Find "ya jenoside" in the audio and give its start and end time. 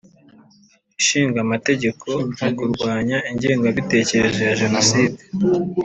4.47-5.19